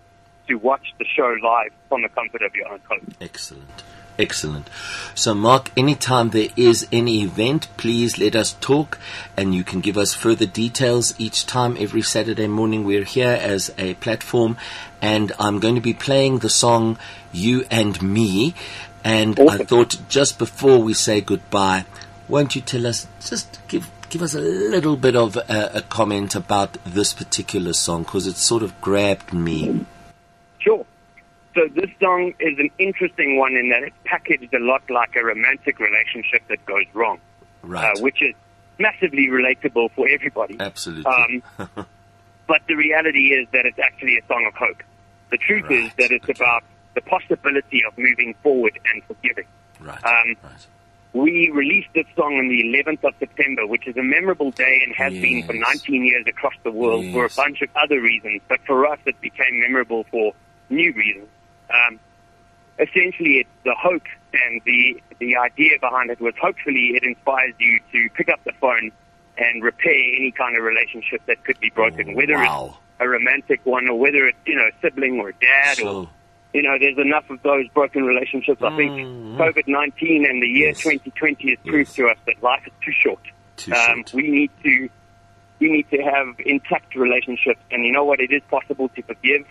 to 0.49 0.55
watch 0.55 0.95
the 0.99 1.05
show 1.05 1.37
live 1.43 1.73
from 1.89 2.03
the 2.03 2.09
comfort 2.09 2.43
of 2.43 2.55
your 2.55 2.69
own 2.69 2.81
home. 2.89 3.15
Excellent. 3.21 3.83
Excellent. 4.19 4.71
So, 5.15 5.35
Marc, 5.35 5.71
anytime 5.77 6.31
there 6.31 6.49
is 6.57 6.87
any 6.91 7.23
event, 7.23 7.69
please 7.77 8.17
let 8.19 8.35
us 8.35 8.55
talk 8.61 8.99
and 9.37 9.55
you 9.55 9.63
can 9.63 9.81
give 9.81 9.99
us 9.99 10.15
further 10.15 10.47
details 10.47 11.15
each 11.19 11.45
time. 11.45 11.77
Every 11.79 12.01
Saturday 12.01 12.47
morning, 12.47 12.85
we're 12.85 13.05
here 13.05 13.39
as 13.41 13.75
a 13.77 13.95
platform 13.95 14.57
and 15.03 15.33
I'm 15.39 15.59
going 15.59 15.75
to 15.75 15.83
be 15.83 15.93
playing 15.93 16.39
the 16.39 16.49
song 16.49 16.99
You 17.31 17.67
and 17.71 18.01
Me. 18.01 18.55
And 19.05 19.39
I 19.39 19.59
thought 19.59 19.99
just 20.09 20.39
before 20.39 20.79
we 20.79 20.95
say 20.95 21.21
goodbye, 21.21 21.85
won't 22.27 22.57
you 22.57 22.63
tell 22.63 22.87
us, 22.87 23.07
just 23.21 23.61
give, 23.69 23.91
give 24.09 24.23
us 24.23 24.35
a 24.35 24.41
little 24.41 24.97
bit 24.97 25.15
of 25.15 25.37
a, 25.37 25.71
a 25.75 25.83
comment 25.83 26.35
about 26.35 26.79
this 26.85 27.13
particular 27.13 27.75
song 27.75 28.05
because 28.05 28.27
it 28.27 28.37
sort 28.37 28.63
of 28.63 28.81
grabbed 28.81 29.33
me. 29.35 29.85
So 31.57 31.63
this 31.75 31.89
song 32.01 32.35
is 32.39 32.59
an 32.59 32.69
interesting 32.79 33.39
one 33.39 33.57
in 33.57 33.71
that 33.71 33.83
it's 33.83 33.97
packaged 34.05 34.53
a 34.53 34.59
lot 34.59 34.83
like 34.91 35.17
a 35.17 35.25
romantic 35.25 35.79
relationship 35.81 36.43
that 36.49 36.65
goes 36.67 36.85
wrong, 36.93 37.19
Right. 37.63 37.97
uh, 37.97 38.01
which 38.03 38.21
is 38.21 38.35
massively 38.79 39.29
relatable 39.29 39.91
for 39.93 40.07
everybody. 40.07 40.59
Absolutely. 40.61 41.11
Um, 41.11 41.43
but 42.47 42.61
the 42.69 42.75
reality 42.75 43.29
is 43.33 43.49
that 43.53 43.65
it's 43.65 43.79
actually 43.79 44.19
a 44.19 44.27
song 44.27 44.45
of 44.47 44.55
hope. 44.55 44.83
The 45.31 45.39
truth 45.39 45.71
is 45.71 45.91
that 45.99 46.11
it's 46.11 46.29
okay. 46.29 46.35
about 46.35 46.63
the 46.95 47.01
possibility 47.01 47.83
of 47.89 47.97
moving 47.97 48.35
forward 48.43 48.79
and 48.93 49.03
forgiving. 49.05 49.47
right. 49.81 50.05
um, 50.05 50.37
right. 50.45 50.67
We 51.15 51.51
released 51.55 51.89
this 51.95 52.05
song 52.15 52.35
on 52.37 52.49
the 52.49 52.63
11th 52.65 53.03
of 53.03 53.15
September, 53.19 53.67
which 53.67 53.87
is 53.89 53.97
a 53.97 54.03
memorable 54.03 54.51
day 54.51 54.83
and 54.85 54.95
has 54.95 55.15
been 55.15 55.43
for 55.47 55.55
19 55.55 56.05
years 56.05 56.27
across 56.29 56.53
the 56.65 56.71
world 56.71 57.11
for 57.13 57.25
a 57.25 57.31
bunch 57.35 57.63
of 57.63 57.71
other 57.75 57.99
reasons. 57.99 58.43
But 58.47 58.61
for 58.67 58.87
us, 58.87 58.99
it 59.07 59.19
became 59.23 59.61
memorable 59.61 60.05
for 60.11 60.35
new 60.69 60.93
reasons. 60.93 61.29
Um, 61.71 61.99
essentially, 62.79 63.39
it's 63.39 63.51
the 63.65 63.75
hope 63.75 64.03
and 64.33 64.61
the 64.65 65.01
the 65.19 65.37
idea 65.37 65.79
behind 65.81 66.11
it 66.11 66.21
was 66.21 66.35
hopefully 66.41 66.93
it 66.95 67.03
inspires 67.03 67.55
you 67.59 67.81
to 67.93 68.09
pick 68.15 68.29
up 68.29 68.43
the 68.45 68.53
phone 68.61 68.91
and 69.39 69.63
repair 69.63 69.93
any 70.19 70.31
kind 70.31 70.57
of 70.57 70.63
relationship 70.65 71.23
that 71.27 71.43
could 71.45 71.59
be 71.61 71.71
broken, 71.71 72.15
whether 72.15 72.35
wow. 72.35 72.67
it's 72.69 72.79
a 73.01 73.09
romantic 73.09 73.61
one 73.65 73.89
or 73.89 73.99
whether 73.99 74.27
it's 74.27 74.39
you 74.47 74.55
know 74.57 74.65
a 74.67 74.73
sibling 74.81 75.19
or 75.21 75.31
a 75.31 75.35
dad 75.35 75.81
or 75.81 76.09
you 76.55 76.63
know, 76.63 76.79
there's 76.81 76.97
enough 76.97 77.29
of 77.29 77.43
those 77.43 77.69
broken 77.75 78.05
relationships. 78.05 78.63
I 78.63 78.75
think 78.77 78.93
Mm. 78.93 79.37
COVID 79.37 79.69
19 79.69 80.25
and 80.25 80.43
the 80.43 80.47
year 80.47 80.69
Yes. 80.69 80.81
2020 80.81 81.51
has 81.51 81.59
proved 81.67 81.89
Yes. 81.89 81.95
to 81.97 82.07
us 82.09 82.17
that 82.27 82.43
life 82.43 82.63
is 82.67 82.73
too 82.83 82.93
short. 82.93 83.21
Too 83.57 83.73
Um, 83.75 83.97
short. 83.99 84.13
we 84.15 84.29
need 84.31 84.51
to 84.63 84.89
we 85.59 85.71
need 85.71 85.91
to 85.91 85.99
have 86.03 86.29
intact 86.41 86.95
relationships, 86.95 87.61
and 87.71 87.85
you 87.85 87.93
know 87.93 88.05
what? 88.05 88.21
It 88.21 88.31
is 88.31 88.43
possible 88.51 88.89
to 88.91 89.03
forgive. 89.03 89.45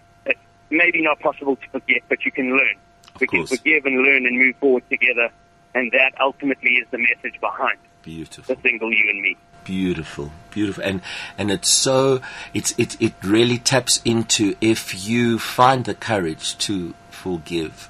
Maybe 0.69 1.01
not 1.01 1.19
possible 1.19 1.55
to 1.55 1.67
forget, 1.69 2.01
but 2.10 2.25
you 2.25 2.31
can 2.31 2.50
learn. 2.51 2.75
we 3.19 3.27
can 3.27 3.45
forgive 3.45 3.86
and 3.86 3.98
learn 4.03 4.25
and 4.25 4.38
move 4.38 4.55
forward 4.57 4.84
together, 4.89 5.29
and 5.74 5.91
that 5.91 6.13
ultimately 6.19 6.72
is 6.75 6.88
the 6.91 6.98
message 6.98 7.39
behind 7.39 7.77
Beautiful. 8.03 8.53
the 8.55 8.62
single 8.62 8.91
you 8.93 9.10
and 9.10 9.22
me. 9.22 9.38
Beautiful, 9.63 10.31
beautiful, 10.51 10.84
and 10.84 11.01
and 11.38 11.50
it's 11.50 11.69
so 11.69 12.22
it's 12.53 12.74
it 12.77 13.01
it 13.01 13.13
really 13.24 13.57
taps 13.57 14.00
into 14.05 14.55
if 14.62 15.07
you 15.07 15.39
find 15.39 15.86
the 15.86 15.95
courage 15.95 16.57
to 16.60 16.93
forgive, 17.10 17.89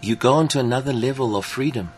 you 0.00 0.14
go 0.14 0.34
on 0.34 0.46
to 0.48 0.60
another 0.60 0.92
level 0.92 1.34
of 1.36 1.44
freedom. 1.44 1.90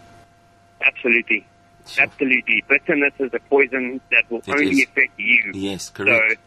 Absolutely. 0.83 1.45
Sure. 1.87 2.05
Absolutely. 2.05 2.65
Bitterness 2.69 3.13
is 3.19 3.35
a 3.35 3.41
poison 3.41 4.01
that 4.11 4.31
will 4.31 4.39
It 4.47 4.49
only 4.51 4.71
is. 4.71 4.83
affect 4.85 5.19
you. 5.19 5.51
Yes, 5.55 5.85
So 5.87 5.93
correct. 6.05 6.41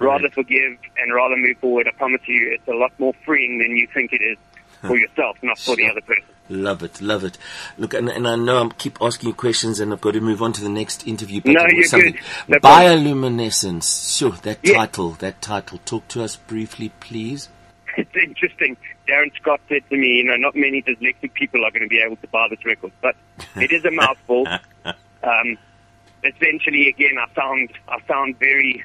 Rather 0.00 0.28
forgive 0.30 0.76
and 0.98 1.14
rather 1.14 1.36
move 1.36 1.58
forward. 1.58 1.88
I 1.88 1.92
promise 1.96 2.20
you, 2.26 2.52
it's 2.52 2.68
a 2.68 2.72
lot 2.74 2.92
more 2.98 3.14
freeing 3.24 3.58
than 3.58 3.76
you 3.76 3.86
think 3.92 4.12
it 4.12 4.22
is 4.22 4.38
for 4.82 4.96
yourself, 4.96 5.36
not 5.42 5.58
for 5.58 5.74
the 5.76 5.88
other 5.90 6.00
person. 6.02 6.24
Love 6.48 6.82
it, 6.84 7.00
love 7.00 7.24
it. 7.24 7.36
Look, 7.76 7.92
and, 7.92 8.08
and 8.08 8.28
I 8.28 8.36
know 8.36 8.64
I 8.64 8.68
keep 8.78 8.98
asking 9.00 9.30
you 9.30 9.34
questions, 9.34 9.80
and 9.80 9.92
I've 9.92 10.00
got 10.00 10.12
to 10.12 10.20
move 10.20 10.40
on 10.42 10.52
to 10.52 10.62
the 10.62 10.68
next 10.68 11.04
interview. 11.06 11.40
But 11.40 11.54
No, 11.54 11.66
you're 11.68 11.84
something. 11.84 12.12
good. 12.12 12.20
No. 12.46 12.58
Bioluminescence. 12.58 14.16
Sure, 14.16 14.30
that 14.42 14.58
Yeah. 14.62 14.74
title, 14.74 15.10
that 15.12 15.42
title. 15.42 15.78
Talk 15.84 16.06
to 16.08 16.22
us 16.22 16.36
briefly, 16.36 16.90
please. 17.00 17.48
It's 17.98 18.14
interesting. 18.14 18.76
Darren 19.08 19.34
Scott 19.36 19.58
said 19.70 19.80
to 19.88 19.96
me, 19.96 20.18
you 20.18 20.24
know, 20.24 20.36
not 20.36 20.54
many 20.54 20.82
dyslexic 20.82 21.32
people 21.32 21.64
are 21.64 21.70
going 21.70 21.82
to 21.82 21.88
be 21.88 21.98
able 22.04 22.16
to 22.16 22.26
buy 22.26 22.46
this 22.50 22.62
record, 22.66 22.92
but 23.00 23.16
it 23.56 23.72
is 23.72 23.84
a 23.84 23.90
mouthful. 23.90 24.46
Um, 25.22 25.58
essentially, 26.22 26.88
again, 26.88 27.16
I 27.18 27.26
sound 27.34 27.70
I 27.88 27.98
sound 28.06 28.38
very 28.38 28.84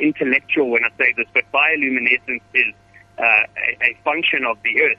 intellectual 0.00 0.70
when 0.70 0.84
I 0.84 0.88
say 0.98 1.12
this, 1.16 1.26
but 1.34 1.44
bioluminescence 1.52 2.42
is 2.54 2.74
uh, 3.18 3.22
a, 3.22 3.90
a 3.90 3.96
function 4.04 4.44
of 4.44 4.58
the 4.62 4.82
earth. 4.82 4.98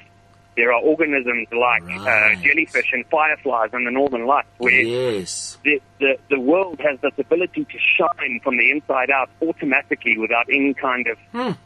There 0.58 0.74
are 0.74 0.82
organisms 0.82 1.48
like 1.51 1.82
Right. 1.88 2.34
uh, 2.36 2.41
jellyfish 2.44 2.91
and 2.91 3.06
fireflies 3.08 3.70
and 3.74 3.88
the 3.88 3.91
northern 3.91 4.25
lights, 4.25 4.50
where 4.58 4.82
Yes. 4.82 5.58
the, 5.63 5.82
the, 6.00 6.18
the 6.30 6.39
world 6.39 6.80
has 6.82 7.00
this 7.00 7.13
ability 7.18 7.63
to 7.65 7.77
shine 7.80 8.41
from 8.44 8.58
the 8.58 8.70
inside 8.70 9.10
out 9.10 9.30
automatically 9.41 10.18
without 10.18 10.48
any 10.50 10.74
kind 10.74 11.08
of, 11.08 11.18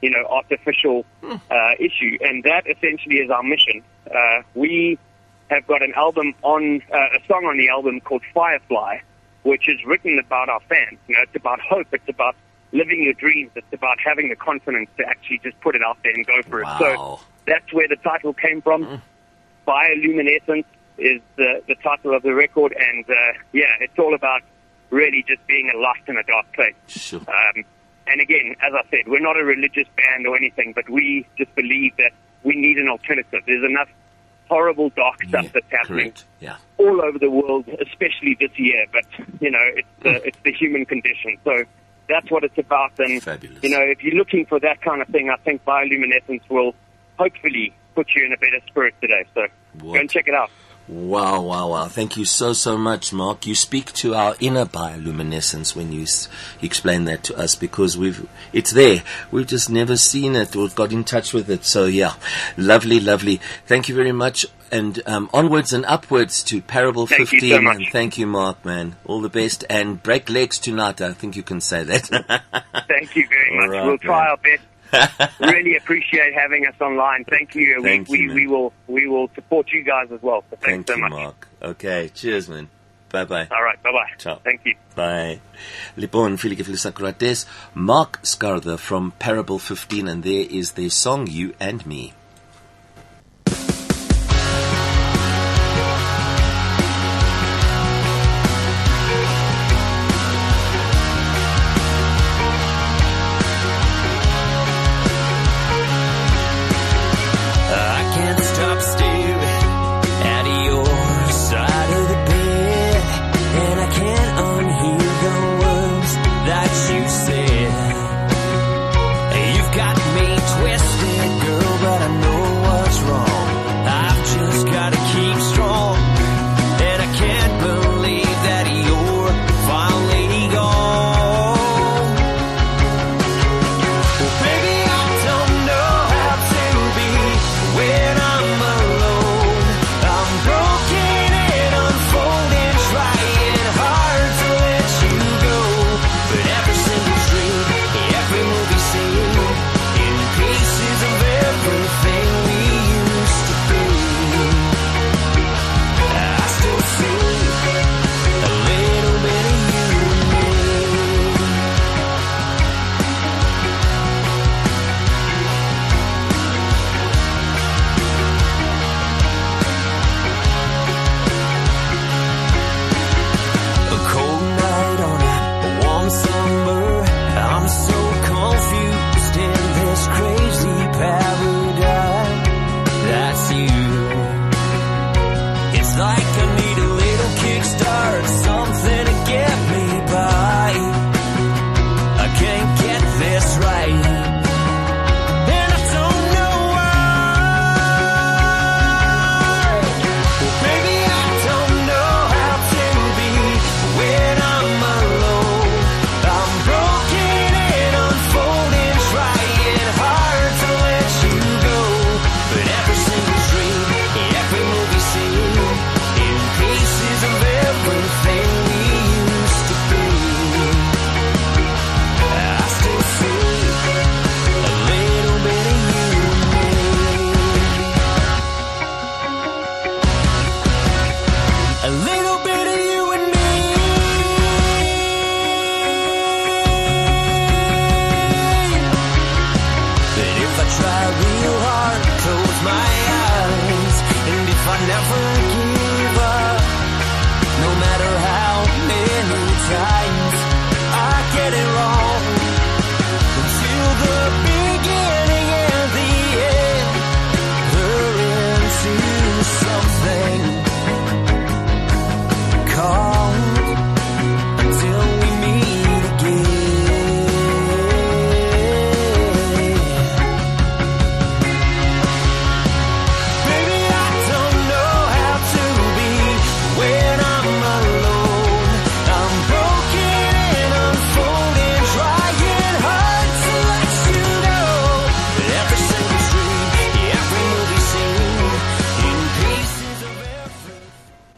you 0.01 0.11
know, 0.11 0.23
artificial 0.29 1.03
uh, 1.23 1.37
issue. 1.79 2.17
And 2.21 2.43
that 2.43 2.63
essentially 2.69 3.15
is 3.17 3.31
our 3.31 3.41
mission. 3.43 3.81
Uh, 4.09 4.43
we 4.53 4.99
have 5.49 5.65
got 5.65 5.81
an 5.81 5.93
album 5.95 6.33
on, 6.43 6.81
uh, 6.93 6.97
a 7.17 7.25
song 7.27 7.45
on 7.45 7.57
the 7.57 7.69
album 7.69 7.99
called 8.01 8.21
Firefly, 8.35 8.99
which 9.43 9.67
is 9.67 9.83
written 9.85 10.19
about 10.19 10.47
our 10.47 10.59
fans. 10.69 10.99
You 11.07 11.15
know, 11.15 11.21
it's 11.23 11.35
about 11.35 11.59
hope. 11.59 11.87
It's 11.91 12.07
about 12.07 12.35
living 12.75 13.03
your 13.03 13.13
dreams. 13.13 13.51
It's 13.55 13.71
about 13.73 13.97
having 14.05 14.29
the 14.29 14.35
confidence 14.35 14.89
to 14.97 15.05
actually 15.07 15.39
just 15.39 15.59
put 15.61 15.75
it 15.75 15.81
out 15.81 15.97
there 16.03 16.13
and 16.13 16.25
go 16.25 16.41
for 16.43 16.61
it. 16.61 16.67
So 16.79 17.19
that's 17.47 17.71
where 17.73 17.87
the 17.87 17.95
title 17.97 18.33
came 18.33 18.61
from. 18.61 19.01
Bioluminescence 19.67 20.65
is 20.97 21.21
the, 21.37 21.61
the 21.67 21.75
title 21.75 22.13
of 22.15 22.23
the 22.23 22.33
record, 22.33 22.75
and 22.77 23.05
uh, 23.09 23.13
yeah, 23.51 23.65
it's 23.81 23.97
all 23.97 24.13
about 24.13 24.41
really 24.89 25.23
just 25.27 25.45
being 25.47 25.71
a 25.73 25.77
light 25.77 26.03
in 26.07 26.17
a 26.17 26.23
dark 26.23 26.51
place. 26.53 26.75
Sure. 26.87 27.19
Um, 27.19 27.63
and 28.07 28.21
again, 28.21 28.55
as 28.61 28.73
I 28.73 28.87
said, 28.91 29.07
we're 29.07 29.19
not 29.19 29.37
a 29.37 29.43
religious 29.43 29.87
band 29.97 30.27
or 30.27 30.37
anything, 30.37 30.73
but 30.75 30.87
we 30.89 31.25
just 31.37 31.53
believe 31.55 31.97
that 31.97 32.11
we 32.43 32.55
need 32.55 32.77
an 32.77 32.87
alternative. 32.87 33.41
There's 33.47 33.63
enough 33.67 33.89
horrible, 34.47 34.89
dark 34.89 35.23
stuff 35.23 35.45
Yeah, 35.45 35.49
that's 35.53 35.71
happening 35.71 36.11
correct. 36.11 36.25
Yeah. 36.39 36.57
all 36.77 37.01
over 37.01 37.17
the 37.17 37.31
world, 37.31 37.67
especially 37.67 38.37
this 38.39 38.51
year. 38.57 38.85
But 38.91 39.05
you 39.41 39.49
know, 39.49 39.63
it's 39.75 39.87
the 40.03 40.27
it's 40.27 40.37
the 40.43 40.51
human 40.53 40.85
condition. 40.85 41.37
So 41.43 41.63
that's 42.07 42.29
what 42.29 42.43
it's 42.43 42.57
about. 42.57 42.91
And 42.99 43.21
Fabulous. 43.21 43.63
you 43.63 43.69
know, 43.69 43.81
if 43.81 44.03
you're 44.03 44.15
looking 44.15 44.45
for 44.45 44.59
that 44.59 44.81
kind 44.81 45.01
of 45.01 45.07
thing, 45.07 45.29
I 45.29 45.37
think 45.37 45.63
bioluminescence 45.65 46.41
will 46.49 46.73
hopefully 47.17 47.73
put 47.95 48.13
you 48.15 48.25
in 48.25 48.33
a 48.33 48.37
better 48.37 48.59
spirit 48.67 48.95
today. 49.01 49.25
So 49.33 49.47
go 49.79 49.95
and 49.95 50.09
check 50.09 50.27
it 50.27 50.33
out. 50.33 50.49
Wow, 50.87 51.41
wow, 51.41 51.69
wow. 51.69 51.85
Thank 51.87 52.15
you 52.15 52.25
so, 52.25 52.53
so 52.53 52.77
much, 52.77 53.11
Marc. 53.11 53.47
You 53.47 53.55
speak 53.55 53.91
to 53.93 54.13
our 54.13 54.35
inner 54.39 54.65
bioluminescence 54.65 55.75
when 55.75 55.91
you 55.91 56.03
s- 56.03 56.29
explain 56.61 57.05
that 57.05 57.23
to 57.23 57.35
us 57.35 57.55
because 57.55 57.97
we've, 57.97 58.29
it's 58.53 58.69
there. 58.69 59.01
We've 59.31 59.47
just 59.47 59.67
never 59.67 59.97
seen 59.97 60.35
it 60.35 60.55
or 60.55 60.67
got 60.69 60.91
in 60.93 61.03
touch 61.03 61.33
with 61.33 61.49
it. 61.49 61.65
So 61.65 61.85
yeah, 61.85 62.13
lovely, 62.55 62.99
lovely. 62.99 63.41
Thank 63.65 63.89
you 63.89 63.95
very 63.95 64.11
much. 64.11 64.45
And 64.71 65.01
um, 65.07 65.27
onwards 65.33 65.73
and 65.73 65.85
upwards 65.85 66.43
to 66.43 66.61
Parable 66.61 67.07
Thank 67.07 67.31
you 67.31 67.39
15. 67.39 67.49
so. 67.49 67.69
And 67.71 67.87
thank 67.91 68.17
you, 68.19 68.27
Marc, 68.27 68.63
man. 68.63 68.95
All 69.05 69.21
the 69.21 69.29
best. 69.29 69.63
And 69.69 70.03
break 70.03 70.29
legs 70.29 70.59
tonight. 70.59 71.01
I 71.01 71.13
think 71.13 71.35
you 71.35 71.43
can 71.43 71.61
say 71.61 71.83
that. 71.83 72.03
Thank 72.87 73.15
you 73.15 73.27
very 73.27 73.57
much. 73.57 73.69
right, 73.69 73.85
we'll 73.87 73.97
try 73.97 74.21
man. 74.21 74.29
our 74.29 74.37
best. 74.37 74.63
really 75.39 75.75
appreciate 75.77 76.33
having 76.33 76.65
us 76.67 76.75
online. 76.79 77.25
Thank 77.25 77.55
you. 77.55 77.81
Thank 77.81 78.07
we, 78.07 78.19
you, 78.19 78.27
we, 78.29 78.33
we, 78.33 78.47
will 78.47 78.73
we 78.87 79.07
will 79.07 79.29
support 79.35 79.71
you 79.71 79.83
guys 79.83 80.11
as 80.11 80.21
well. 80.21 80.43
So 80.49 80.57
thanks 80.57 80.65
Thank 80.65 80.87
so 80.87 80.95
you, 80.95 81.01
much. 81.01 81.11
Marc. 81.11 81.47
Okay. 81.61 82.09
Cheers, 82.13 82.49
man. 82.49 82.69
Bye 83.09 83.25
bye. 83.25 83.47
All 83.51 83.63
right. 83.63 83.81
Bye 83.81 83.91
bye. 83.91 84.11
Ciao. 84.17 84.39
Thank 84.43 84.61
you. 84.65 84.75
Bye. 84.95 85.39
Λοιπόν, 85.95 86.37
φίλοι 86.37 86.55
και 86.55 86.63
φίλοι 86.63 86.77
Marc 87.75 88.19
Skarda 88.23 88.77
from 88.77 89.11
Parable 89.19 89.59
15 89.59 90.07
and 90.07 90.23
there 90.23 90.45
is 90.49 90.71
their 90.71 90.89
song 90.89 91.27
You 91.27 91.53
and 91.59 91.85
Me. 91.85 92.13